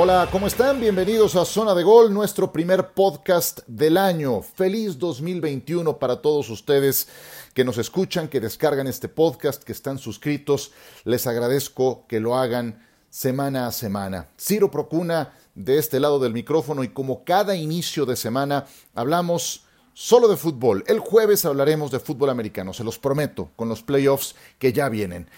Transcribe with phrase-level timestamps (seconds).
[0.00, 0.78] Hola, ¿cómo están?
[0.78, 4.42] Bienvenidos a Zona de Gol, nuestro primer podcast del año.
[4.42, 7.08] Feliz 2021 para todos ustedes
[7.52, 10.70] que nos escuchan, que descargan este podcast, que están suscritos.
[11.02, 14.28] Les agradezco que lo hagan semana a semana.
[14.38, 20.28] Ciro Procuna de este lado del micrófono y como cada inicio de semana hablamos solo
[20.28, 20.84] de fútbol.
[20.86, 25.28] El jueves hablaremos de fútbol americano, se los prometo, con los playoffs que ya vienen.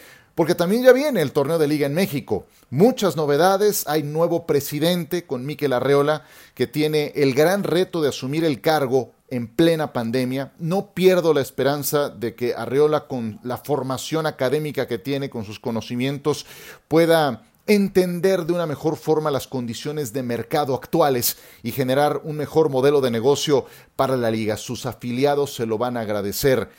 [0.40, 2.46] Porque también ya viene el torneo de liga en México.
[2.70, 8.46] Muchas novedades, hay nuevo presidente con Miquel Arreola que tiene el gran reto de asumir
[8.46, 10.52] el cargo en plena pandemia.
[10.58, 15.60] No pierdo la esperanza de que Arreola con la formación académica que tiene, con sus
[15.60, 16.46] conocimientos,
[16.88, 22.70] pueda entender de una mejor forma las condiciones de mercado actuales y generar un mejor
[22.70, 24.56] modelo de negocio para la liga.
[24.56, 26.70] Sus afiliados se lo van a agradecer.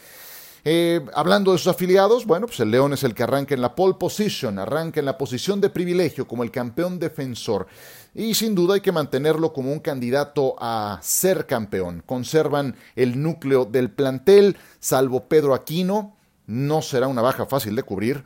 [0.64, 3.74] Eh, hablando de sus afiliados, bueno, pues el León es el que arranca en la
[3.74, 7.68] pole position, arranca en la posición de privilegio como el campeón defensor.
[8.14, 12.04] Y sin duda hay que mantenerlo como un candidato a ser campeón.
[12.06, 16.16] Conservan el núcleo del plantel, salvo Pedro Aquino.
[16.46, 18.24] No será una baja fácil de cubrir.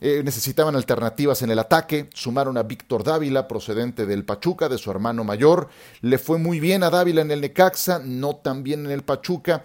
[0.00, 4.92] Eh, necesitaban alternativas en el ataque, sumaron a Víctor Dávila, procedente del Pachuca, de su
[4.92, 5.68] hermano mayor.
[6.02, 9.64] Le fue muy bien a Dávila en el Necaxa, no tan bien en el Pachuca,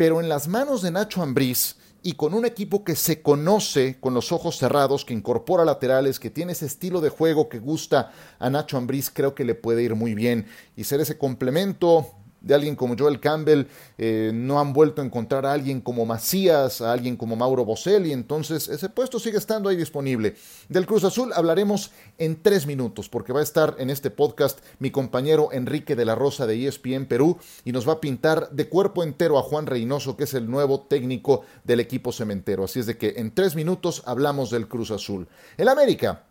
[0.00, 4.14] pero en las manos de Nacho Ambriz y con un equipo que se conoce con
[4.14, 8.48] los ojos cerrados, que incorpora laterales, que tiene ese estilo de juego que gusta a
[8.48, 10.46] Nacho Ambriz, creo que le puede ir muy bien.
[10.74, 13.64] Y ser ese complemento de alguien como Joel Campbell,
[13.98, 18.12] eh, no han vuelto a encontrar a alguien como Macías, a alguien como Mauro Boselli,
[18.12, 20.36] entonces ese puesto sigue estando ahí disponible.
[20.68, 24.90] Del Cruz Azul hablaremos en tres minutos, porque va a estar en este podcast mi
[24.90, 29.02] compañero Enrique de la Rosa de ESPN Perú y nos va a pintar de cuerpo
[29.02, 32.64] entero a Juan Reynoso, que es el nuevo técnico del equipo cementero.
[32.64, 35.28] Así es de que en tres minutos hablamos del Cruz Azul.
[35.56, 36.24] El América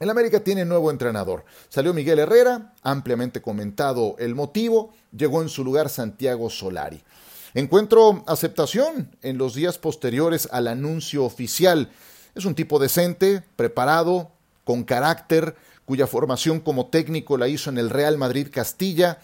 [0.00, 1.44] el América tiene nuevo entrenador.
[1.68, 7.02] Salió Miguel Herrera, ampliamente comentado el motivo, llegó en su lugar Santiago Solari.
[7.54, 11.90] Encuentro aceptación en los días posteriores al anuncio oficial.
[12.34, 14.32] Es un tipo decente, preparado,
[14.64, 19.20] con carácter, cuya formación como técnico la hizo en el Real Madrid Castilla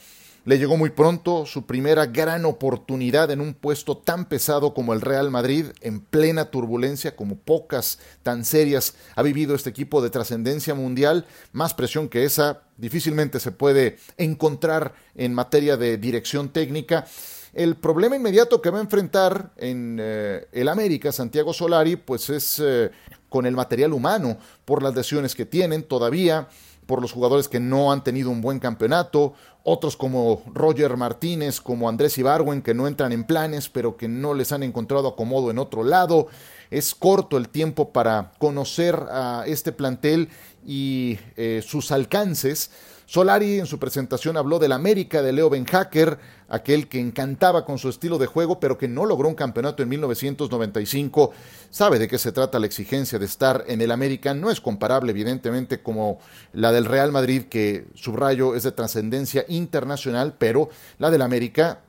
[0.50, 5.00] le llegó muy pronto su primera gran oportunidad en un puesto tan pesado como el
[5.00, 10.74] Real Madrid, en plena turbulencia, como pocas tan serias ha vivido este equipo de trascendencia
[10.74, 11.24] mundial.
[11.52, 17.06] Más presión que esa difícilmente se puede encontrar en materia de dirección técnica.
[17.54, 22.60] El problema inmediato que va a enfrentar en eh, el América Santiago Solari, pues es
[22.60, 22.90] eh,
[23.28, 26.48] con el material humano, por las lesiones que tienen todavía
[26.90, 29.34] por los jugadores que no han tenido un buen campeonato,
[29.64, 34.34] otros como Roger Martínez, como Andrés Ibarwen, que no entran en planes, pero que no
[34.34, 36.28] les han encontrado acomodo en otro lado.
[36.70, 40.28] Es corto el tiempo para conocer a este plantel
[40.66, 42.70] y eh, sus alcances.
[43.10, 46.16] Solari en su presentación habló del América de Leo Ben Hacker,
[46.48, 49.88] aquel que encantaba con su estilo de juego, pero que no logró un campeonato en
[49.88, 51.32] 1995.
[51.70, 54.32] Sabe de qué se trata la exigencia de estar en el América.
[54.32, 56.20] No es comparable, evidentemente, como
[56.52, 60.68] la del Real Madrid, que subrayo es de trascendencia internacional, pero
[60.98, 61.80] la del América,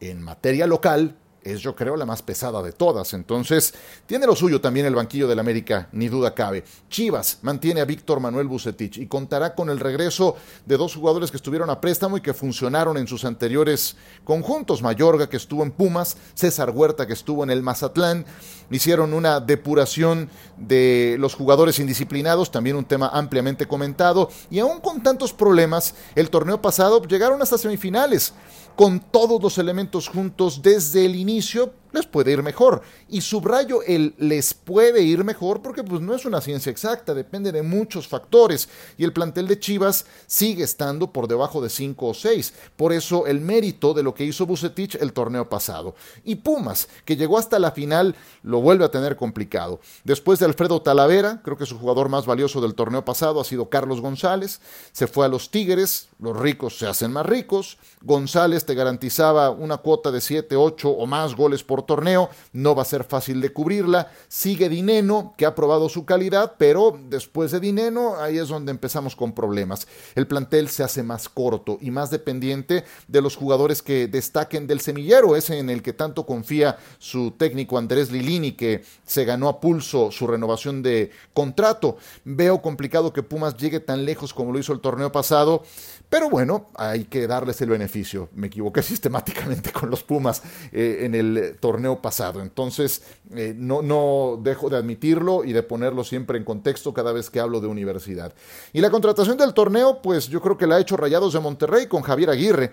[0.00, 3.14] en materia local, es yo creo la más pesada de todas.
[3.14, 3.74] Entonces,
[4.06, 6.64] tiene lo suyo también el banquillo del América, ni duda cabe.
[6.88, 11.36] Chivas mantiene a Víctor Manuel Bucetich y contará con el regreso de dos jugadores que
[11.36, 14.82] estuvieron a préstamo y que funcionaron en sus anteriores conjuntos.
[14.82, 18.26] Mayorga, que estuvo en Pumas, César Huerta, que estuvo en el Mazatlán.
[18.70, 24.30] Hicieron una depuración de los jugadores indisciplinados, también un tema ampliamente comentado.
[24.50, 28.34] Y aún con tantos problemas, el torneo pasado llegaron hasta semifinales
[28.78, 32.82] con todos los elementos juntos desde el inicio, les puede ir mejor.
[33.08, 37.52] Y subrayo el les puede ir mejor porque pues no es una ciencia exacta, depende
[37.52, 38.68] de muchos factores.
[38.96, 42.54] Y el plantel de Chivas sigue estando por debajo de 5 o 6.
[42.76, 45.94] Por eso el mérito de lo que hizo Bucetich el torneo pasado.
[46.24, 49.80] Y Pumas, que llegó hasta la final, lo vuelve a tener complicado.
[50.04, 53.68] Después de Alfredo Talavera, creo que su jugador más valioso del torneo pasado ha sido
[53.68, 54.60] Carlos González.
[54.92, 57.78] Se fue a los Tigres, los ricos se hacen más ricos.
[58.02, 62.82] González te garantizaba una cuota de 7, 8 o más goles por torneo, no va
[62.82, 64.10] a ser fácil de cubrirla.
[64.28, 69.16] Sigue Dineno, que ha probado su calidad, pero después de Dineno, ahí es donde empezamos
[69.16, 69.86] con problemas.
[70.14, 74.80] El plantel se hace más corto y más dependiente de los jugadores que destaquen del
[74.80, 79.60] semillero, ese en el que tanto confía su técnico Andrés Lilini, que se ganó a
[79.60, 81.96] pulso su renovación de contrato.
[82.24, 85.62] Veo complicado que Pumas llegue tan lejos como lo hizo el torneo pasado.
[86.08, 88.30] Pero bueno, hay que darles el beneficio.
[88.34, 90.42] Me equivoqué sistemáticamente con los Pumas
[90.72, 92.40] eh, en el torneo torneo pasado.
[92.40, 93.02] Entonces,
[93.34, 97.40] eh, no, no dejo de admitirlo y de ponerlo siempre en contexto cada vez que
[97.40, 98.32] hablo de universidad.
[98.72, 101.86] Y la contratación del torneo, pues yo creo que la ha hecho Rayados de Monterrey
[101.86, 102.72] con Javier Aguirre.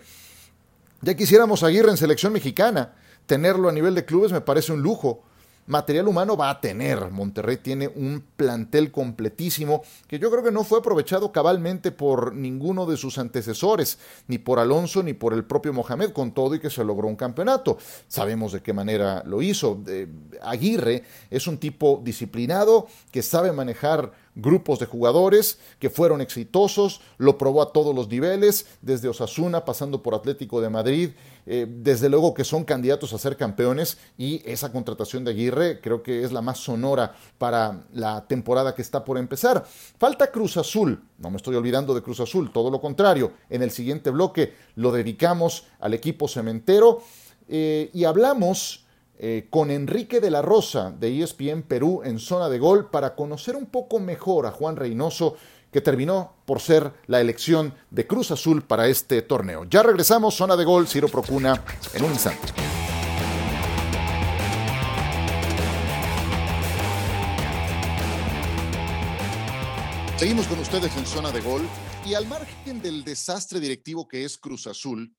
[1.02, 2.96] Ya quisiéramos Aguirre en selección mexicana.
[3.26, 5.24] Tenerlo a nivel de clubes me parece un lujo
[5.68, 7.12] material humano va a tener.
[7.12, 12.86] Monterrey tiene un plantel completísimo que yo creo que no fue aprovechado cabalmente por ninguno
[12.86, 13.98] de sus antecesores,
[14.28, 17.16] ni por Alonso ni por el propio Mohamed, con todo y que se logró un
[17.16, 17.78] campeonato.
[18.08, 19.82] Sabemos de qué manera lo hizo.
[20.42, 27.38] Aguirre es un tipo disciplinado que sabe manejar grupos de jugadores que fueron exitosos, lo
[27.38, 31.10] probó a todos los niveles, desde Osasuna, pasando por Atlético de Madrid,
[31.46, 36.04] eh, desde luego que son candidatos a ser campeones y esa contratación de Aguirre creo
[36.04, 39.66] que es la más sonora para la temporada que está por empezar.
[39.98, 43.72] Falta Cruz Azul, no me estoy olvidando de Cruz Azul, todo lo contrario, en el
[43.72, 47.02] siguiente bloque lo dedicamos al equipo cementero
[47.48, 48.85] eh, y hablamos
[49.18, 53.56] eh, con Enrique de la Rosa de ESPN Perú en zona de gol para conocer
[53.56, 55.36] un poco mejor a Juan Reynoso,
[55.72, 59.66] que terminó por ser la elección de Cruz Azul para este torneo.
[59.66, 61.64] Ya regresamos, zona de gol, Ciro Procuna,
[61.94, 62.54] en un instante.
[70.18, 71.62] Seguimos con ustedes en zona de gol
[72.06, 75.14] y al margen del desastre directivo que es Cruz Azul,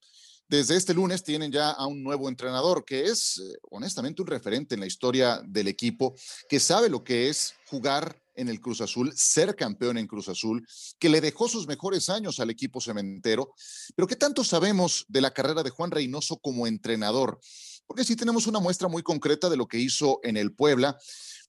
[0.49, 4.75] desde este lunes tienen ya a un nuevo entrenador que es eh, honestamente un referente
[4.75, 6.15] en la historia del equipo,
[6.49, 10.67] que sabe lo que es jugar en el Cruz Azul, ser campeón en Cruz Azul,
[10.99, 13.53] que le dejó sus mejores años al equipo cementero.
[13.95, 17.41] Pero ¿qué tanto sabemos de la carrera de Juan Reynoso como entrenador?
[17.87, 20.99] Porque sí tenemos una muestra muy concreta de lo que hizo en el Puebla.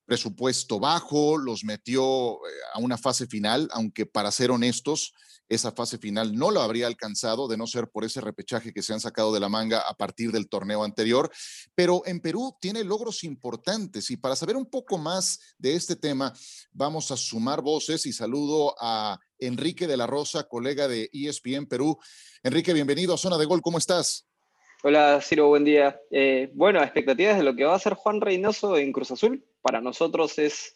[0.08, 5.14] Presupuesto bajo, los metió eh, a una fase final, aunque para ser honestos,
[5.50, 8.94] esa fase final no lo habría alcanzado de no ser por ese repechaje que se
[8.94, 11.30] han sacado de la manga a partir del torneo anterior.
[11.76, 16.34] Pero en Perú tiene logros importantes y para saber un poco más de este tema,
[16.72, 21.98] vamos a sumar voces y saludo a Enrique de la Rosa, colega de ESPN Perú.
[22.44, 24.26] Enrique, bienvenido a Zona de Gol, ¿cómo estás?
[24.84, 26.00] Hola Ciro, buen día.
[26.12, 29.44] Eh, bueno, expectativas de lo que va a hacer Juan Reynoso en Cruz Azul.
[29.68, 30.74] Para nosotros es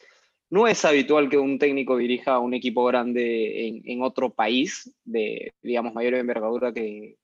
[0.50, 5.54] no es habitual que un técnico dirija a un equipo grande en, otro país de,
[5.62, 7.16] digamos, mayor envergadura que,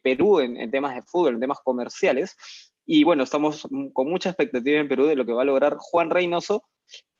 [0.00, 2.36] Perú en, temas de fútbol, en temas comerciales.
[2.86, 6.10] Y bueno, estamos con mucha expectativa en Perú de lo que va a lograr Juan
[6.10, 6.62] Reynoso,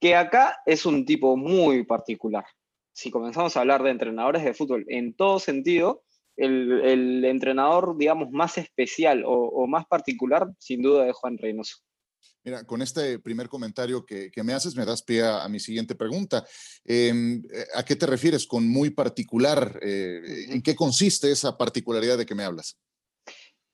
[0.01, 2.45] que acá es un tipo muy particular.
[2.93, 6.05] Si comenzamos a hablar de entrenadores de fútbol en todo sentido,
[6.37, 11.79] el, entrenador, digamos, más especial o, o más particular, sin duda, es Juan Reynoso.
[12.47, 16.47] Mira, con este primer comentario que, me haces, me das pie a, mi siguiente pregunta.
[16.85, 19.81] Em, eh, ¿A qué te refieres con muy particular?
[19.83, 22.79] Eh, ¿En qué consiste esa particularidad de que me hablas?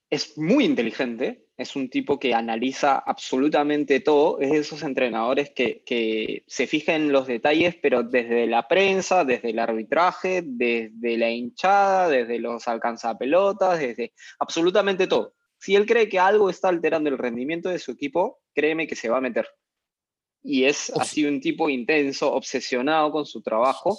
[0.09, 5.83] Es muy inteligente, es un tipo que analiza absolutamente todo, es de esos entrenadores que,
[5.85, 11.29] que se fijan en los detalles, pero desde la prensa, desde el arbitraje, desde la
[11.29, 17.17] hinchada, desde los alcanzapelotas, desde absolutamente todo si él cree que algo está alterando el
[17.17, 19.47] rendimiento de su equipo, créeme que se va a meter.
[20.43, 23.97] Y es así un tipo intenso, obsesionado con su trabajo,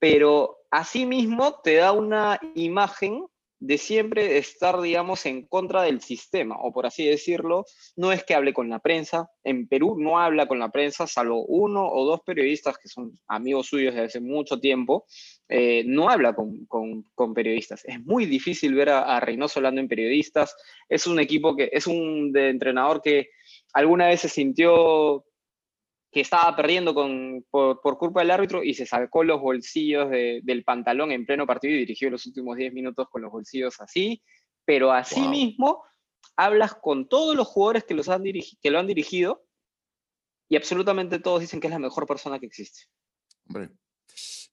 [0.00, 3.24] pero asimismo te da una imagen
[3.62, 7.64] de siempre estar, digamos, en contra del sistema, o por así decirlo,
[7.94, 11.46] no es que hable con la prensa, en Perú no habla con la prensa, salvo
[11.46, 15.06] uno o dos periodistas que son amigos suyos de hace mucho tiempo,
[15.48, 17.84] eh, no habla con, periodistas.
[17.84, 20.56] Es muy difícil ver a, a, Reynoso hablando en periodistas,
[20.88, 23.28] es un equipo que, es un de entrenador que
[23.74, 25.24] alguna vez se sintió
[26.12, 31.10] que estaba perdiendo con, por, culpa del árbitro y se sacó los bolsillos del pantalón
[31.10, 34.22] en pleno partido y dirigió los últimos 10 minutos con los bolsillos así,
[34.66, 35.82] pero así mismo
[36.36, 39.46] hablas con todos los jugadores que, los han que lo han dirigido
[40.50, 42.82] y absolutamente todos dicen que es la mejor persona que existe.
[43.46, 43.70] Hombre.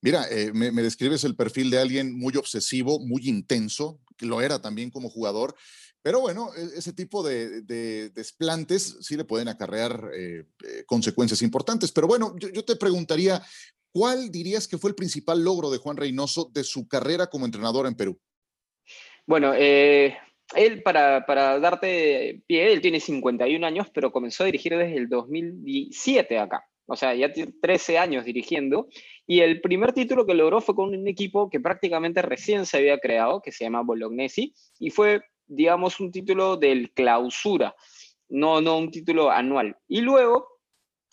[0.01, 4.41] Mira, eh, me, me, describes el perfil de alguien muy obsesivo, muy intenso, que lo
[4.41, 5.55] era también como jugador,
[6.01, 7.61] pero bueno, e, ese tipo de,
[8.09, 11.91] desplantes sí le pueden acarrear eh, eh, consecuencias importantes.
[11.91, 13.41] Pero bueno, yo, te preguntaría,
[13.91, 17.85] ¿cuál dirías que fue el principal logro de Juan Reynoso de su carrera como entrenador
[17.87, 18.19] en Perú?
[19.25, 20.17] Bueno, eh,
[20.55, 21.21] él, para,
[21.59, 26.65] darte pie, él tiene 51 años, pero comenzó a dirigir desde el 2007 acá.
[26.87, 28.87] O sea, ya tiene 13 años dirigiendo.
[29.27, 32.97] Y el primer título que logró fue con un equipo que prácticamente recién se había
[32.97, 37.75] creado, que se llama Bolognesi, y fue digamos, un título del clausura,
[38.29, 39.75] no, no un título anual.
[39.87, 40.47] Y luego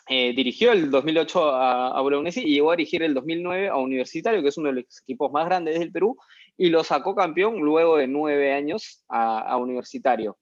[0.09, 4.41] eh, dirigió el 2008 a, a Bolognesi y llegó a dirigir el 2009 a Universitario,
[4.41, 6.17] que es uno de los equipos más grandes del Perú,
[6.57, 10.39] y lo sacó campeón luego de nueve años a, Universitario.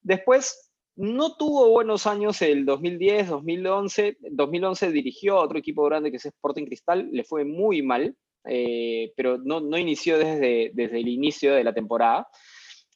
[0.00, 4.18] Después no tuvo buenos años el 2010, 2011.
[4.30, 9.12] 2011 dirigió a otro equipo grande que es Sporting Cristal, le fue muy mal, eh,
[9.16, 12.28] pero no, no inició desde, desde el inicio de la temporada.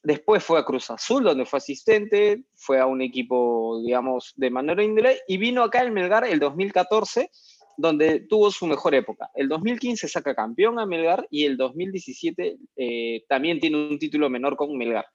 [0.02, 4.82] Después fue a Cruz Azul, donde fue asistente, fue a un equipo, digamos, de manera
[4.82, 7.30] índole, y vino acá el Melgar el 2014,
[7.76, 9.30] donde tuvo su mejor época.
[9.34, 14.56] El 2015 saca campeón a Melgar y el 2017 eh, también tiene un título menor
[14.56, 15.06] con Melgar.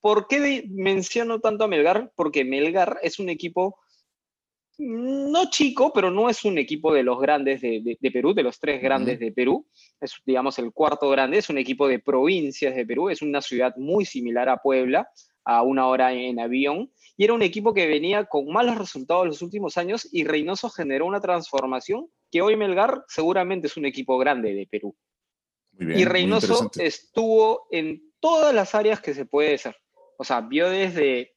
[0.00, 2.12] ¿Por qué menciono tanto a Melgar?
[2.14, 3.78] Porque Melgar es un equipo
[4.78, 8.82] no chico, pero no es un equipo de los grandes de, Perú, de los tres
[8.82, 9.66] grandes de Perú.
[10.00, 11.38] Es, digamos, el cuarto grande.
[11.38, 13.08] Es un equipo de provincias de Perú.
[13.08, 15.08] Es una ciudad muy similar a Puebla,
[15.44, 16.90] a una hora en avión.
[17.16, 21.06] Y era un equipo que venía con malos resultados los últimos años y Reynoso generó
[21.06, 24.96] una transformación que hoy Melgar seguramente es un equipo grande de Perú.
[25.78, 29.76] y Reynoso estuvo en todas las áreas que se puede ser.
[30.18, 31.33] O sea, vio desde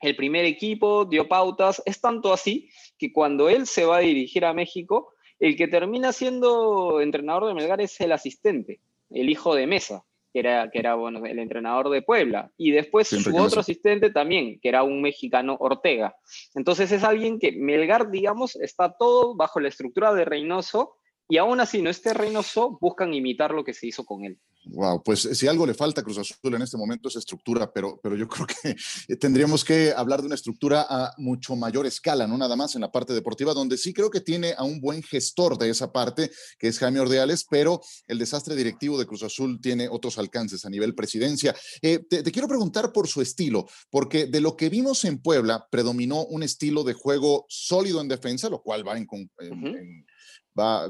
[0.00, 4.44] el primer equipo, dio pautas, es tanto así que cuando él se va a dirigir
[4.44, 8.80] a México, el que termina siendo entrenador de Melgar es el asistente,
[9.10, 13.08] el hijo de Mesa, que era, que era bueno, el entrenador de Puebla, y después
[13.08, 16.14] su otro asistente también, que era un mexicano Ortega.
[16.54, 20.96] Entonces es alguien que Melgar, digamos, está todo bajo la estructura de Reynoso,
[21.28, 24.38] y aún así no esté Reynoso, buscan imitar lo que se hizo con él.
[24.64, 27.98] Wow, pues si algo le falta a Cruz Azul en este momento es estructura, pero,
[28.02, 28.76] pero yo creo que
[29.16, 32.92] tendríamos que hablar de una estructura a mucho mayor escala, no nada más en la
[32.92, 36.68] parte deportiva, donde sí creo que tiene a un buen gestor de esa parte, que
[36.68, 40.94] es Jaime Ordeales, pero el desastre directivo de Cruz Azul tiene otros alcances a nivel
[40.94, 41.56] presidencia.
[41.80, 46.24] Eh, te, quiero preguntar por su estilo, porque de lo que vimos en Puebla, predominó
[46.26, 50.04] un estilo de juego sólido en defensa, lo cual va en, en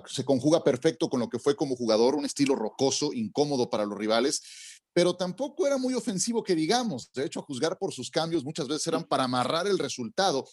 [0.06, 3.98] se conjuga perfecto con lo que fue como jugador, un estilo rocoso, incómodo para los
[3.98, 4.42] rivales,
[4.92, 7.12] pero tampoco era muy ofensivo que digamos.
[7.12, 10.46] De hecho, a juzgar por sus cambios muchas veces eran para amarrar el resultado.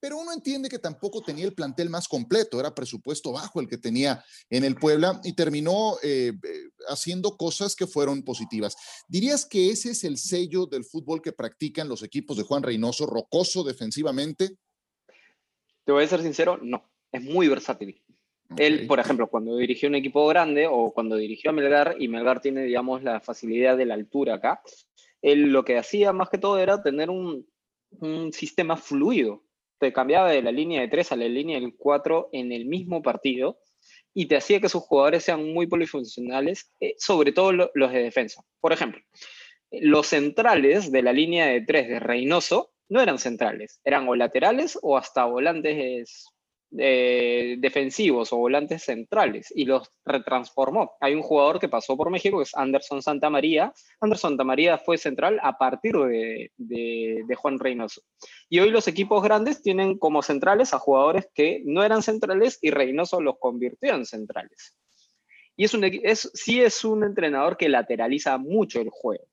[0.00, 3.78] Pero uno entiende que tampoco tenía el plantel más completo, era presupuesto bajo el que
[3.78, 8.74] tenía en el Puebla y terminó eh, eh, haciendo cosas que fueron positivas.
[9.06, 13.06] ¿Dirías que ese es el sello del fútbol que practican los equipos de Juan Reynoso,
[13.06, 14.56] rocoso defensivamente?
[15.84, 18.02] Te voy a ser sincero, no, es muy versátil.
[18.58, 22.40] Él, por ejemplo, cuando dirigió un equipo grande o cuando dirigió a Melgar, y Melgar
[22.40, 24.62] tiene, digamos, la facilidad de la altura acá,
[25.22, 27.46] él lo que hacía más que todo era tener un,
[28.32, 29.44] sistema fluido.
[29.78, 33.02] Te cambiaba de la línea de 3 a la línea del 4 en el mismo
[33.02, 33.58] partido
[34.14, 38.42] y te hacía que sus jugadores sean muy polifuncionales, eh, sobre todo los de defensa.
[38.60, 39.02] Por ejemplo,
[39.70, 44.78] los centrales de la línea de 3 de Reynoso no eran centrales, eran o laterales
[44.80, 46.24] o hasta volantes
[46.78, 50.92] eh, defensivos o volantes centrales y los retransformó.
[51.00, 53.72] Hay un jugador que pasó por México que es Anderson Santamaría.
[54.00, 58.00] Anderson Santamaría fue central a partir de, de, Juan Reynoso.
[58.48, 62.70] Y hoy los equipos grandes tienen como centrales a jugadores que no eran centrales y
[62.70, 64.74] Reynoso los convirtió en centrales.
[65.56, 69.26] Y es un, es, sí es un entrenador que lateraliza mucho el juego.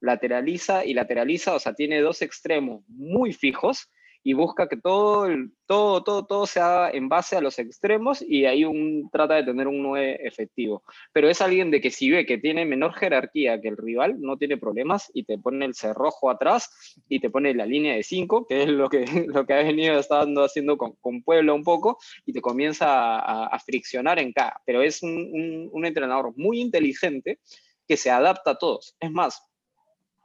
[0.00, 3.90] Lateraliza y lateraliza, o sea, tiene dos extremos muy fijos
[4.26, 5.28] y busca que todo,
[5.66, 9.44] todo, todo, todo se haga en base a los extremos y ahí un, trata de
[9.44, 10.82] tener un 9 efectivo.
[11.12, 14.38] Pero es alguien de que si ve que tiene menor jerarquía que el rival, no
[14.38, 16.70] tiene problemas y te pone el cerrojo atrás
[17.06, 19.98] y te pone la línea de 5, que es lo que, lo que ha venido
[19.98, 24.60] estando haciendo con, con Puebla un poco, y te comienza a, friccionar en cada.
[24.64, 27.40] Pero es un, un entrenador muy inteligente
[27.86, 28.96] que se adapta a todos.
[28.98, 29.42] Es más,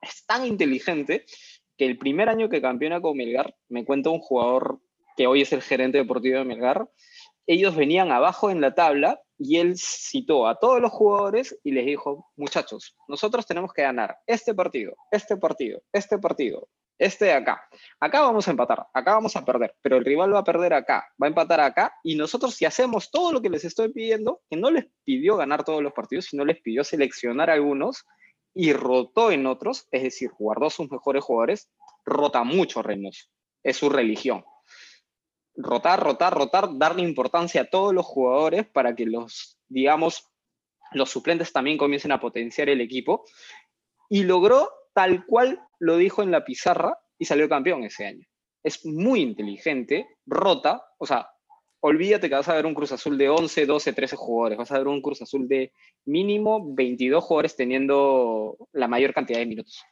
[0.01, 1.25] es tan inteligente
[1.79, 4.81] que el primer año que campeona con Melgar, me cuenta un jugador
[5.15, 6.89] que hoy es el gerente deportivo de Melgar,
[7.47, 11.85] ellos venían abajo en la tabla y él citó a todos los jugadores y les
[11.85, 16.67] dijo, muchachos, nosotros tenemos que ganar este partido, este partido, este partido,
[16.97, 17.63] este de acá.
[18.01, 21.07] Acá vamos a empatar, acá vamos a perder, pero el rival va a perder acá,
[21.21, 24.57] va a empatar acá y nosotros si hacemos todo lo que les estoy pidiendo, que
[24.57, 28.05] no les pidió ganar todos los partidos, sino les pidió seleccionar algunos,
[28.53, 31.69] y rotó en otros, es decir, guardó sus mejores jugadores,
[32.05, 33.27] rota mucho Reynoso.
[33.63, 34.43] Es su religión.
[35.55, 40.29] Rotar, rotar, rotar, darle importancia a todos los jugadores para que los, digamos,
[40.91, 43.25] los suplentes también comiencen a potenciar el equipo.
[44.09, 48.25] Y logró tal cual lo dijo en la pizarra y salió campeón ese año.
[48.63, 51.29] Es muy inteligente, rota, o sea,
[51.81, 54.57] olvídate que vas a ver un Cruz Azul de 11, 12, 13 jugadores.
[54.57, 55.71] Vas a ver un Cruz Azul de
[56.05, 59.83] mínimo 22 jugadores teniendo la mayor cantidad de minutos.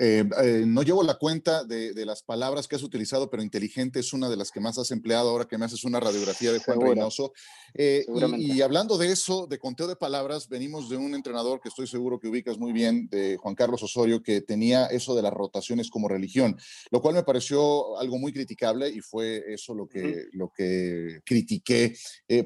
[0.00, 4.12] Eh, eh, no llevo la cuenta de, las palabras que has utilizado, pero inteligente es
[4.12, 6.80] una de las que más has empleado ahora que me haces una radiografía de Juan
[6.80, 7.32] Reynoso.
[7.74, 8.06] Eh,
[8.38, 12.18] y, hablando de eso, de conteo de palabras, venimos de un entrenador que estoy seguro
[12.18, 16.08] que ubicas muy bien, de Juan Carlos Osorio, que tenía eso de las rotaciones como
[16.08, 16.56] religión,
[16.90, 21.96] lo cual me pareció algo muy criticable y fue eso lo que, lo que critiqué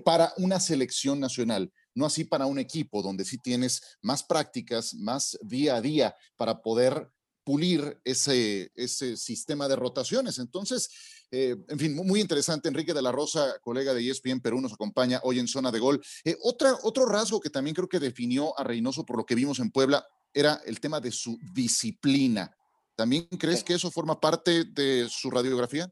[0.04, 5.36] para una selección nacional no así para un equipo donde sí tienes más prácticas, más
[5.42, 7.10] día a día para poder
[7.48, 10.38] pulir ese, ese sistema de rotaciones.
[10.38, 10.90] Entonces,
[11.30, 12.68] eh, en fin, muy interesante.
[12.68, 15.98] Enrique de la Rosa, colega de ESPN Perú, nos acompaña hoy en Zona de Gol.
[16.26, 19.60] Eh, otra, otro rasgo que también creo que definió a Reynoso por lo que vimos
[19.60, 22.54] en Puebla era el tema de su disciplina.
[22.94, 25.90] ¿También crees que eso forma parte de su radiografía?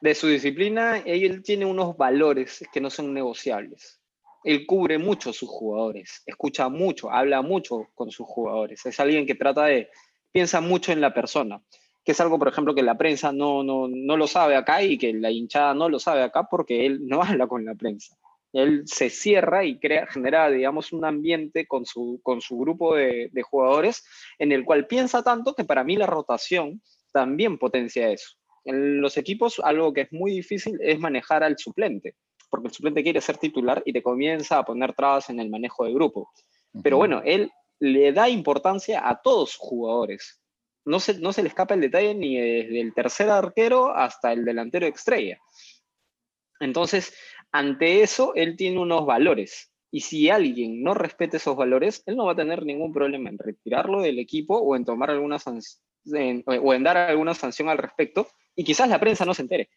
[0.00, 4.00] De su disciplina, él tiene unos valores que no son negociables
[4.44, 8.84] él cubre mucho a sus jugadores, escucha mucho, habla mucho con sus jugadores.
[8.84, 9.88] Es alguien que trata de,
[10.34, 11.62] piensa mucho en la persona,
[12.04, 14.98] que es algo, por ejemplo, que la prensa no, no, no lo sabe acá y
[14.98, 18.16] que la hinchada no lo sabe acá porque él no habla con la prensa.
[18.52, 23.28] Él se cierra y crea, genera, digamos, un ambiente con su, con su grupo de,
[23.32, 24.04] de jugadores
[24.40, 28.36] en el cual piensa tanto que para mí la rotación también potencia eso.
[28.64, 32.16] En los equipos, algo que es muy difícil es manejar al suplente
[32.50, 35.84] porque el suplente quiere ser titular y te comienza a poner trabas en el manejo
[35.84, 36.30] de grupo.
[36.84, 37.50] Pero bueno, él
[37.84, 40.40] le da importancia a todos sus jugadores.
[40.86, 44.44] No se, no se le escapa el detalle ni desde el tercer arquero hasta el
[44.44, 45.38] delantero estrella.
[46.60, 47.14] Entonces,
[47.52, 49.70] ante eso, él tiene unos valores.
[49.90, 53.38] Y si alguien no respeta esos valores, él no va a tener ningún problema en
[53.38, 58.28] retirarlo del equipo o en tomar alguna o en dar alguna sanción al respecto.
[58.56, 59.68] Y quizás la prensa no se entere.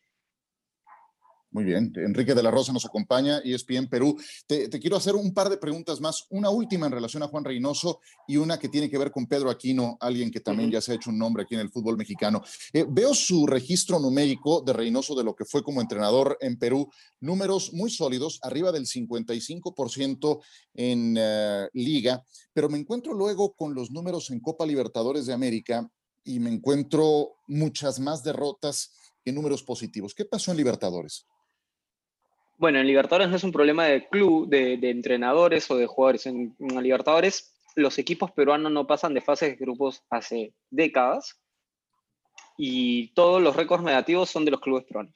[1.49, 4.17] Muy bien, Enrique de la Rosa nos acompaña y es bien Perú.
[4.45, 8.01] Te, quiero hacer un par de preguntas más, una última en relación a Juan Reynoso
[8.27, 10.95] y una que tiene que ver con Pedro Aquino, alguien que también ya se ha
[10.95, 12.43] hecho un nombre aquí en el fútbol mexicano.
[12.73, 16.91] Eh, veo su registro numérico de Reynoso de lo que fue como entrenador en Perú,
[17.21, 20.41] números muy sólidos, arriba del 55%
[20.73, 25.89] en eh, liga, pero me encuentro luego con los números en Copa Libertadores de América
[26.25, 28.91] y me encuentro muchas más derrotas
[29.23, 30.13] que números positivos.
[30.13, 31.25] ¿Qué pasó en Libertadores?
[32.57, 36.25] Bueno, en Libertadores no es un problema de club, de, entrenadores o de jugadores.
[36.25, 41.39] En, Libertadores los equipos peruanos no pasan de fases de grupos hace décadas
[42.57, 45.13] y todos los récords negativos son de los clubes peruanos.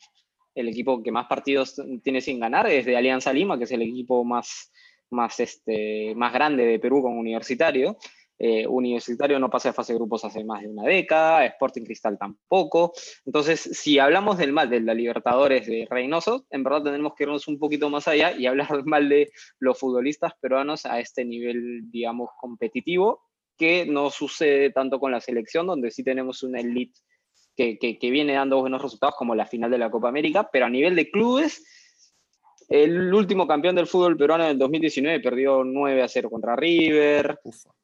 [0.54, 3.82] El equipo que más partidos tiene sin ganar es de Alianza Lima, que es el
[3.82, 4.71] equipo más,
[5.10, 7.97] más, este, más grande de Perú como universitario.
[8.43, 12.17] Eh, universitario no pasa de fase de grupos hace más de una década, Sporting Cristal
[12.17, 12.91] tampoco.
[13.23, 17.47] Entonces, si hablamos del mal de la Libertadores de Reynoso, en verdad tenemos que irnos
[17.47, 22.32] un poquito más allá y hablar mal de los futbolistas peruanos a este nivel, digamos,
[22.39, 23.21] competitivo,
[23.60, 26.99] que no sucede tanto con la selección, donde sí tenemos una elite
[27.56, 30.65] que, que, que viene dando buenos resultados, como la final de la Copa América, pero
[30.65, 31.63] a nivel de clubes
[32.71, 37.38] el último campeón del fútbol peruano en el 2019 perdió 9 a 0 contra River.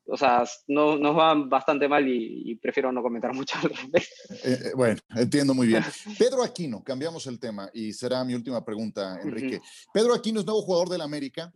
[0.05, 4.15] O sea, no, nos van bastante mal y, prefiero no comentar mucho al respecto.
[4.45, 5.83] Eh, eh, bueno, entiendo muy bien.
[6.17, 9.59] Pedro Aquino, cambiamos el tema y será mi última pregunta, Enrique.
[9.93, 11.53] Pedro Aquino es nuevo jugador del América.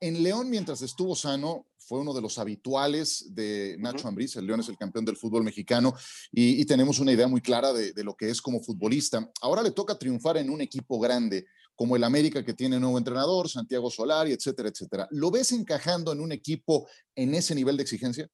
[0.00, 4.36] En León, mientras estuvo sano, fue uno de los habituales de Nacho Ambriz.
[4.36, 5.94] El León es el campeón del fútbol mexicano
[6.30, 9.28] y, tenemos una idea muy clara de, de, lo que es como futbolista.
[9.40, 11.46] Ahora le toca triunfar en un equipo grande
[11.78, 15.06] como el América que tiene nuevo entrenador, Santiago Solari, etcétera, etcétera.
[15.12, 18.28] ¿Lo ves encajando en un equipo en ese nivel de exigencia?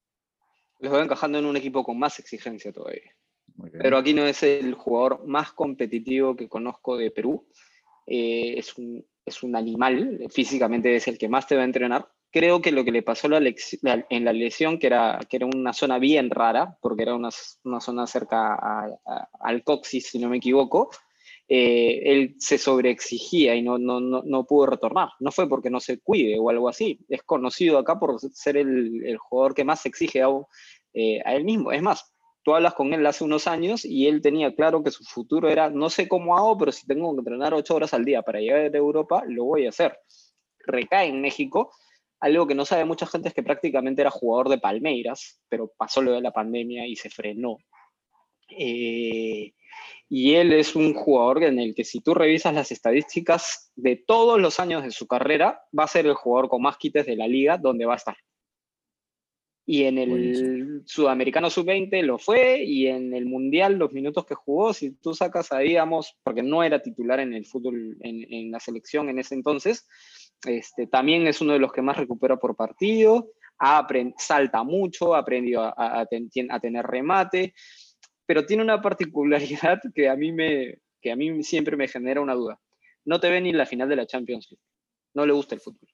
[0.81, 3.13] Lo veo encajando en un equipo con más exigencia todavía.
[3.71, 7.47] Pero aquí no es el jugador más competitivo que conozco de Perú.
[8.07, 12.09] Eh, es, un, es, un, animal, físicamente es el que más te va a entrenar.
[12.33, 15.99] Creo que lo que le pasó en la lesión, que era, que era una zona
[15.99, 17.29] bien rara, porque era una,
[17.65, 18.59] una zona cerca
[19.39, 20.89] al coxis, si no me equivoco,
[21.47, 25.11] eh, él se sobreexigía y no, no, no, no, pudo retornar.
[25.21, 27.01] No fue porque no se cuide o algo así.
[27.09, 30.29] Es conocido acá por ser el, jugador que más exige a,
[30.95, 31.71] eh, a, él mismo.
[31.73, 35.05] Es más, tú hablas con él hace unos años y él tenía claro que su
[35.05, 38.23] futuro era, no sé cómo hago, pero si tengo que entrenar ocho horas al día
[38.23, 39.99] para llegar a Europa, lo voy a hacer.
[40.67, 41.73] Recae en México.
[42.21, 46.01] Algo que no sabe mucha gente es que prácticamente era jugador de Palmeiras, pero pasó
[46.01, 47.59] lo de la pandemia y se frenó.
[48.49, 49.53] Eh,
[50.09, 54.41] y él es un jugador en el que si tú revisas las estadísticas de todos
[54.41, 57.27] los años de su carrera, va a ser el jugador con más quites de la
[57.27, 58.17] liga donde va a estar.
[59.67, 64.75] Y en el Sudamericano Sub-20 lo fue, y en el Mundial los minutos que jugó,
[64.75, 68.61] si tú sacas ahí, digamos, porque no era titular en el fútbol, en, en la
[68.61, 69.87] selección en ese entonces,
[70.47, 73.33] este, también es uno de los que más recupera por partido.
[74.19, 77.55] salta mucho, ha aprendido a, tener remate,
[78.27, 82.35] pero tiene una particularidad que a, mí me, que a mí siempre me genera una
[82.35, 82.61] duda.
[83.05, 84.63] No te ve ni en la final de la Champions League.
[85.15, 85.89] No le gusta el fútbol.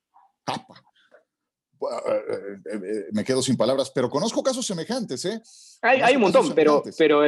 [1.81, 5.41] Eh, eh, eh, me quedo sin palabras, pero conozco casos semejantes, ¿eh?
[5.83, 7.23] Hay, un montón, pero, pero,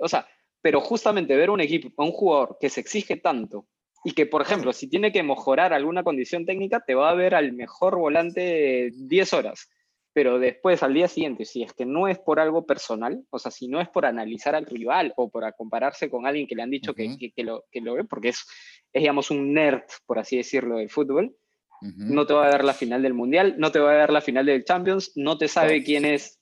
[0.00, 0.26] o sea,
[0.60, 3.68] pero justamente ver un equipo, un jugador que se exige tanto
[4.04, 7.34] y que, por ejemplo, si tiene que mejorar alguna condición técnica, te va a ver
[7.34, 9.68] al mejor volante 10 horas.
[10.16, 13.50] Pero después, al día siguiente, si es que no es por algo personal, o sea,
[13.50, 16.70] si no es por analizar al rival o por compararse con alguien que le han
[16.70, 18.46] dicho que, que, lo, que lo ve, porque es,
[18.94, 21.36] es, digamos, un nerd, por así decirlo, del fútbol,
[21.82, 24.22] no te va a dar la final del Mundial, no te va a dar la
[24.22, 26.35] final del Champions, no te sabe quién es.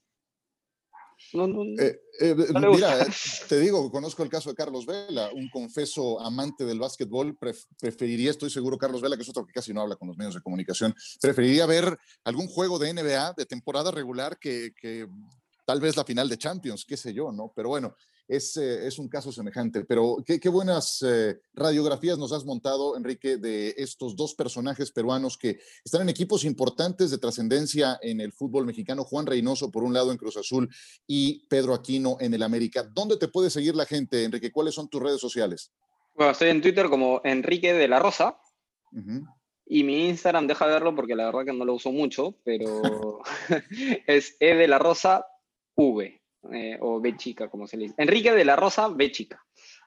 [1.79, 3.07] Eh, eh, mira, eh,
[3.49, 7.37] te digo, conozco el caso de Carlos Vela, un confeso amante del básquetbol.
[7.79, 10.35] preferiría, estoy seguro, Carlos Vela, que es otro que casi no habla con los medios
[10.35, 15.09] de comunicación, preferiría ver algún juego de NBA de temporada regular que, que
[15.67, 17.53] tal vez la final de Champions, qué sé yo, ¿no?
[17.55, 17.97] Pero bueno,
[18.29, 19.85] es, eh, es un caso semejante.
[19.85, 25.59] Pero qué, buenas eh, radiografías nos has montado, Enrique, de estos dos personajes peruanos que
[25.85, 29.05] están en equipos importantes de trascendencia en el fútbol mexicano.
[29.05, 30.69] Juan Reynoso, por un lado, en Cruz Azul,
[31.07, 32.83] y Pedro Aquino en el América.
[32.83, 34.53] ¿Dónde te puede seguir la gente, Enrique?
[34.53, 35.73] ¿Cuáles son tus redes sociales?
[36.15, 38.39] Bueno, estoy en Twitter como Enrique de la Rosa.
[39.67, 43.21] Y mi Instagram, deja verlo porque la verdad que no lo uso mucho, pero
[44.07, 45.27] es E de la Rosa
[45.75, 46.24] V.
[46.53, 47.95] Eh, o B chica, como se le dice.
[47.99, 49.45] Enrique de la Rosa, B chica.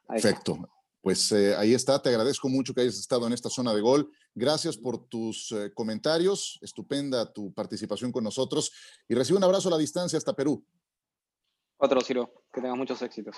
[0.07, 0.57] Perfecto.
[1.01, 4.11] Pues eh, ahí está, te agradezco mucho que hayas estado en esta zona de gol.
[4.33, 8.71] Gracias por tus eh, comentarios, estupenda tu participación con nosotros
[9.07, 10.65] y recibe un abrazo a la distancia hasta Perú.
[11.77, 13.37] Otro, Ciro, que tengas muchos éxitos.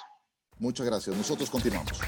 [0.58, 2.00] Muchas gracias, nosotros continuamos.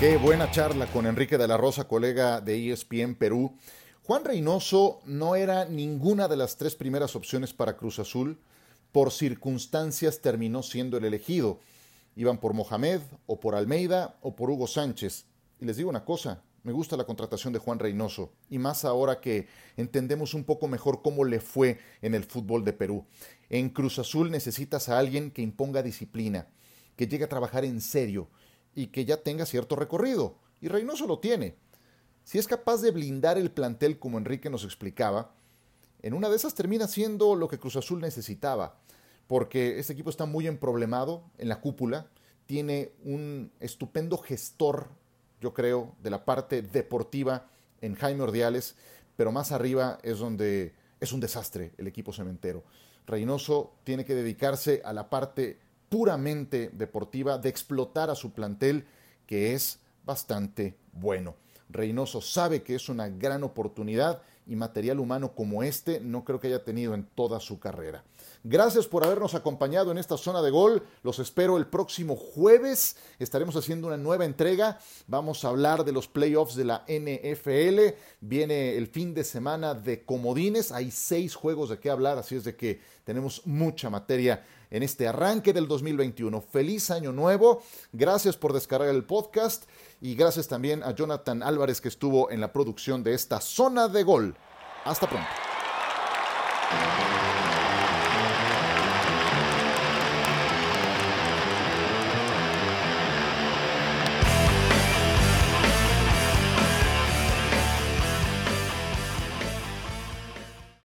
[0.00, 3.56] Qué buena charla con Enrique de la Rosa, colega de ESPN Perú.
[4.06, 8.38] Juan Reynoso no era ninguna de las tres primeras opciones para Cruz Azul.
[8.92, 11.60] Por circunstancias terminó siendo el elegido.
[12.14, 15.24] Iban por Mohamed, o por Almeida, o por Hugo Sánchez.
[15.58, 19.22] Y les digo una cosa, me gusta la contratación de Juan Reynoso, y más ahora
[19.22, 23.06] que entendemos un poco mejor cómo le fue en el fútbol de Perú.
[23.48, 26.48] En Cruz Azul necesitas a alguien que imponga disciplina,
[26.94, 28.28] que llegue a trabajar en serio
[28.74, 30.36] y que ya tenga cierto recorrido.
[30.60, 31.56] Y Reynoso lo tiene.
[32.24, 35.34] Si es capaz de blindar el plantel como Enrique nos explicaba,
[36.00, 38.78] en una de esas termina siendo lo que Cruz Azul necesitaba,
[39.26, 42.08] porque este equipo está muy emproblemado en la cúpula,
[42.46, 44.88] tiene un estupendo gestor,
[45.40, 47.46] yo creo, de la parte deportiva
[47.82, 48.74] en Jaime Ordiales,
[49.16, 52.64] pero más arriba es donde es un desastre el equipo cementero.
[53.06, 55.58] Reynoso tiene que dedicarse a la parte
[55.90, 58.86] puramente deportiva, de explotar a su plantel,
[59.26, 61.43] que es bastante bueno.
[61.74, 66.48] Reynoso sabe que es una gran oportunidad y material humano como este no creo que
[66.48, 68.04] haya tenido en toda su carrera.
[68.42, 70.82] Gracias por habernos acompañado en esta zona de gol.
[71.02, 72.96] Los espero el próximo jueves.
[73.18, 74.78] Estaremos haciendo una nueva entrega.
[75.06, 77.96] Vamos a hablar de los playoffs de la NFL.
[78.20, 80.72] Viene el fin de semana de comodines.
[80.72, 85.06] Hay seis juegos de qué hablar, así es de que tenemos mucha materia en este
[85.06, 86.40] arranque del 2021.
[86.40, 87.62] Feliz año nuevo.
[87.92, 89.66] Gracias por descargar el podcast
[90.00, 94.02] y gracias también a Jonathan Álvarez que estuvo en la producción de esta zona de
[94.02, 94.36] gol.
[94.84, 95.28] Hasta pronto.